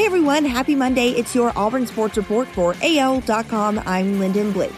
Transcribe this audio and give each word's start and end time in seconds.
Hey 0.00 0.06
everyone, 0.06 0.46
happy 0.46 0.74
Monday. 0.74 1.10
It's 1.10 1.34
your 1.34 1.52
Auburn 1.54 1.86
Sports 1.86 2.16
Report 2.16 2.48
for 2.48 2.74
AL.com. 2.82 3.82
I'm 3.84 4.18
Lyndon 4.18 4.50
Blake. 4.50 4.72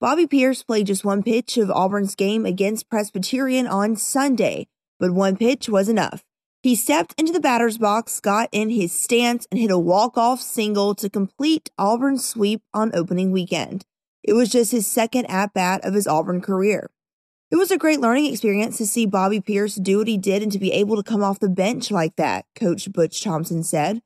Bobby 0.00 0.26
Peirce 0.26 0.64
played 0.64 0.88
just 0.88 1.04
one 1.04 1.22
pitch 1.22 1.56
of 1.58 1.70
Auburn's 1.70 2.16
game 2.16 2.44
against 2.44 2.90
Presbyterian 2.90 3.68
on 3.68 3.94
Sunday, 3.94 4.66
but 4.98 5.12
one 5.12 5.36
pitch 5.36 5.68
was 5.68 5.88
enough. 5.88 6.24
He 6.60 6.74
stepped 6.74 7.14
into 7.16 7.32
the 7.32 7.38
batter's 7.38 7.78
box, 7.78 8.18
got 8.18 8.48
in 8.50 8.70
his 8.70 8.92
stance, 8.92 9.46
and 9.52 9.60
hit 9.60 9.70
a 9.70 9.78
walk-off 9.78 10.40
single 10.40 10.92
to 10.96 11.08
complete 11.08 11.70
Auburn's 11.78 12.24
sweep 12.24 12.62
on 12.74 12.90
opening 12.96 13.30
weekend. 13.30 13.84
It 14.24 14.32
was 14.32 14.48
just 14.48 14.72
his 14.72 14.88
second 14.88 15.26
at-bat 15.26 15.84
of 15.84 15.94
his 15.94 16.08
Auburn 16.08 16.40
career. 16.40 16.90
It 17.52 17.56
was 17.56 17.70
a 17.70 17.76
great 17.76 18.00
learning 18.00 18.32
experience 18.32 18.78
to 18.78 18.86
see 18.86 19.04
Bobby 19.04 19.38
Peirce 19.38 19.74
do 19.74 19.98
what 19.98 20.08
he 20.08 20.16
did 20.16 20.42
and 20.42 20.50
to 20.52 20.58
be 20.58 20.72
able 20.72 20.96
to 20.96 21.02
come 21.02 21.22
off 21.22 21.38
the 21.38 21.50
bench 21.50 21.90
like 21.90 22.16
that, 22.16 22.46
Coach 22.56 22.90
Butch 22.90 23.22
Thompson 23.22 23.62
said. 23.62 24.00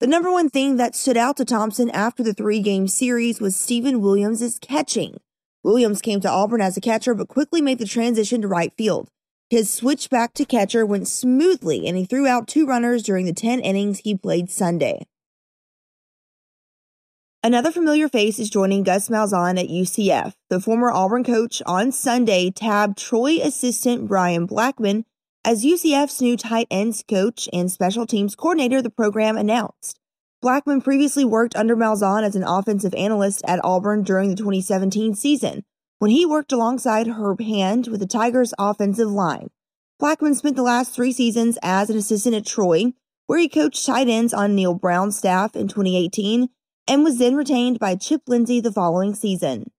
The 0.00 0.08
number 0.08 0.32
one 0.32 0.50
thing 0.50 0.78
that 0.78 0.96
stood 0.96 1.16
out 1.16 1.36
to 1.36 1.44
Thompson 1.44 1.90
after 1.90 2.24
the 2.24 2.34
three 2.34 2.58
game 2.60 2.88
series 2.88 3.40
was 3.40 3.54
Steven 3.54 4.00
Williams' 4.00 4.58
catching. 4.60 5.18
Williams 5.62 6.02
came 6.02 6.20
to 6.22 6.28
Auburn 6.28 6.60
as 6.60 6.76
a 6.76 6.80
catcher 6.80 7.14
but 7.14 7.28
quickly 7.28 7.60
made 7.60 7.78
the 7.78 7.86
transition 7.86 8.42
to 8.42 8.48
right 8.48 8.72
field. 8.76 9.08
His 9.48 9.72
switch 9.72 10.10
back 10.10 10.34
to 10.34 10.44
catcher 10.44 10.84
went 10.84 11.06
smoothly 11.06 11.86
and 11.86 11.96
he 11.96 12.04
threw 12.04 12.26
out 12.26 12.48
two 12.48 12.66
runners 12.66 13.04
during 13.04 13.26
the 13.26 13.32
10 13.32 13.60
innings 13.60 14.00
he 14.00 14.16
played 14.16 14.50
Sunday. 14.50 15.06
Another 17.40 17.70
familiar 17.70 18.08
face 18.08 18.40
is 18.40 18.50
joining 18.50 18.82
Gus 18.82 19.08
Malzahn 19.08 19.60
at 19.60 19.68
UCF. 19.68 20.32
The 20.50 20.60
former 20.60 20.90
Auburn 20.90 21.22
coach 21.22 21.62
on 21.66 21.92
Sunday 21.92 22.50
tabbed 22.50 22.98
Troy 22.98 23.38
assistant 23.40 24.08
Brian 24.08 24.44
Blackman 24.44 25.04
as 25.44 25.64
UCF's 25.64 26.20
new 26.20 26.36
tight 26.36 26.66
ends 26.68 27.04
coach 27.08 27.48
and 27.52 27.70
special 27.70 28.08
teams 28.08 28.34
coordinator, 28.34 28.82
the 28.82 28.90
program 28.90 29.36
announced. 29.36 30.00
Blackman 30.42 30.80
previously 30.80 31.24
worked 31.24 31.54
under 31.54 31.76
Malzahn 31.76 32.24
as 32.24 32.34
an 32.34 32.42
offensive 32.42 32.92
analyst 32.94 33.42
at 33.46 33.64
Auburn 33.64 34.02
during 34.02 34.30
the 34.30 34.36
2017 34.36 35.14
season, 35.14 35.64
when 36.00 36.10
he 36.10 36.26
worked 36.26 36.50
alongside 36.50 37.06
Herb 37.06 37.40
Hand 37.40 37.86
with 37.86 38.00
the 38.00 38.06
Tigers' 38.06 38.52
offensive 38.58 39.10
line. 39.10 39.48
Blackman 40.00 40.34
spent 40.34 40.56
the 40.56 40.62
last 40.62 40.92
three 40.92 41.12
seasons 41.12 41.56
as 41.62 41.88
an 41.88 41.96
assistant 41.96 42.34
at 42.34 42.46
Troy, 42.46 42.94
where 43.28 43.38
he 43.38 43.48
coached 43.48 43.86
tight 43.86 44.08
ends 44.08 44.34
on 44.34 44.56
Neal 44.56 44.74
Brown's 44.74 45.16
staff 45.16 45.54
in 45.54 45.68
2018 45.68 46.48
and 46.88 47.04
was 47.04 47.18
then 47.18 47.36
retained 47.36 47.78
by 47.78 47.94
Chip 47.94 48.22
Lindsey 48.26 48.60
the 48.60 48.72
following 48.72 49.14
season. 49.14 49.70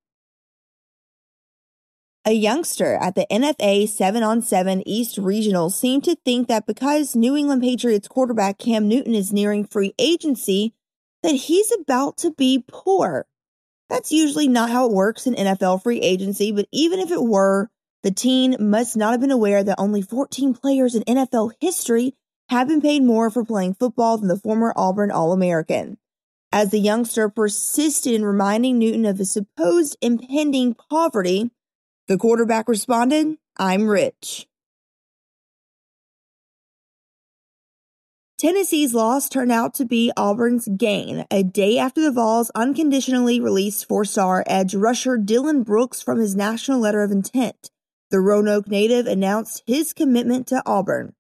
A 2.25 2.33
youngster 2.33 2.95
at 3.01 3.15
the 3.15 3.25
NFA 3.31 3.89
7 3.89 4.21
on 4.21 4.41
7 4.41 4.87
East 4.87 5.17
Regional 5.17 5.69
seemed 5.69 6.03
to 6.03 6.15
think 6.23 6.47
that 6.47 6.67
because 6.67 7.15
New 7.15 7.35
England 7.35 7.63
Patriots 7.63 8.07
quarterback 8.07 8.59
Cam 8.59 8.87
Newton 8.87 9.15
is 9.15 9.33
nearing 9.33 9.65
free 9.65 9.95
agency, 9.97 10.73
that 11.23 11.33
he's 11.33 11.71
about 11.81 12.17
to 12.17 12.31
be 12.31 12.63
poor. 12.67 13.25
That's 13.89 14.11
usually 14.11 14.47
not 14.47 14.69
how 14.69 14.85
it 14.85 14.93
works 14.93 15.25
in 15.25 15.33
NFL 15.33 15.81
free 15.81 15.99
agency, 16.01 16.51
but 16.51 16.67
even 16.71 16.99
if 16.99 17.09
it 17.09 17.23
were, 17.23 17.69
the 18.03 18.11
teen 18.11 18.55
must 18.59 18.95
not 18.95 19.11
have 19.11 19.21
been 19.21 19.31
aware 19.31 19.63
that 19.63 19.79
only 19.79 20.01
14 20.01 20.53
players 20.53 20.95
in 20.95 21.03
NFL 21.03 21.53
history 21.59 22.13
have 22.49 22.67
been 22.67 22.81
paid 22.81 23.01
more 23.01 23.29
for 23.29 23.43
playing 23.43 23.73
football 23.73 24.17
than 24.17 24.27
the 24.27 24.37
former 24.37 24.73
Auburn 24.75 25.09
All 25.09 25.33
American. 25.33 25.97
As 26.51 26.71
the 26.71 26.79
youngster 26.79 27.29
persisted 27.29 28.13
in 28.13 28.25
reminding 28.25 28.79
Newton 28.79 29.05
of 29.05 29.19
his 29.19 29.31
supposed 29.31 29.95
impending 30.01 30.73
poverty, 30.73 31.51
the 32.07 32.17
quarterback 32.17 32.67
responded, 32.67 33.37
I'm 33.57 33.87
rich. 33.87 34.47
Tennessee's 38.39 38.93
loss 38.93 39.27
turned 39.27 39.51
out 39.51 39.73
to 39.75 39.85
be 39.85 40.13
Auburn's 40.15 40.67
gain 40.77 41.25
a 41.29 41.43
day 41.43 41.77
after 41.77 41.99
the 41.99 42.11
Vols 42.11 42.49
unconditionally 42.55 43.41
released 43.41 43.85
four 43.85 44.05
star 44.05 44.45
edge 44.47 44.73
rusher 44.73 45.17
Dylan 45.17 45.65
Brooks 45.65 46.01
from 46.01 46.19
his 46.19 46.37
national 46.37 46.79
letter 46.79 47.03
of 47.03 47.11
intent. 47.11 47.69
The 48.11 48.21
Roanoke 48.21 48.69
native 48.69 49.07
announced 49.07 49.61
his 49.67 49.91
commitment 49.91 50.47
to 50.47 50.63
Auburn. 50.65 51.13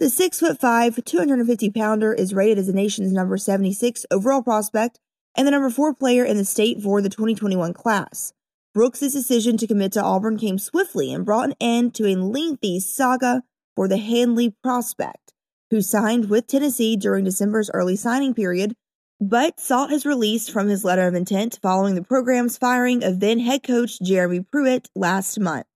The 0.00 0.06
6'5, 0.06 1.04
250 1.04 1.70
pounder 1.70 2.12
is 2.12 2.34
rated 2.34 2.58
as 2.58 2.66
the 2.66 2.72
nation's 2.72 3.12
number 3.12 3.36
76 3.36 4.04
overall 4.10 4.42
prospect 4.42 4.98
and 5.36 5.46
the 5.46 5.52
number 5.52 5.70
4 5.70 5.94
player 5.94 6.24
in 6.24 6.36
the 6.36 6.44
state 6.44 6.82
for 6.82 7.00
the 7.00 7.08
2021 7.08 7.72
class. 7.74 8.32
Brooks' 8.74 8.98
decision 8.98 9.56
to 9.56 9.68
commit 9.68 9.92
to 9.92 10.02
Auburn 10.02 10.36
came 10.36 10.58
swiftly 10.58 11.12
and 11.12 11.24
brought 11.24 11.50
an 11.50 11.54
end 11.60 11.94
to 11.94 12.08
a 12.08 12.16
lengthy 12.16 12.80
saga 12.80 13.44
for 13.76 13.86
the 13.86 13.98
Handley 13.98 14.56
prospect, 14.64 15.32
who 15.70 15.80
signed 15.80 16.28
with 16.28 16.48
Tennessee 16.48 16.96
during 16.96 17.24
December's 17.24 17.70
early 17.72 17.94
signing 17.94 18.34
period, 18.34 18.74
but 19.20 19.60
sought 19.60 19.90
his 19.90 20.04
release 20.04 20.48
from 20.48 20.66
his 20.66 20.84
letter 20.84 21.06
of 21.06 21.14
intent 21.14 21.60
following 21.62 21.94
the 21.94 22.02
program's 22.02 22.58
firing 22.58 23.04
of 23.04 23.20
then 23.20 23.38
head 23.38 23.62
coach 23.62 24.00
Jeremy 24.02 24.40
Pruitt 24.40 24.88
last 24.96 25.38
month. 25.38 25.66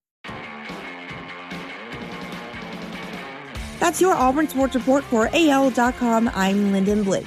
That's 3.79 4.01
your 4.01 4.13
Auburn 4.13 4.47
Sports 4.47 4.75
Report 4.75 5.03
for 5.05 5.29
AL.com. 5.33 6.29
I'm 6.33 6.71
Lyndon 6.71 7.03
Blake. 7.03 7.25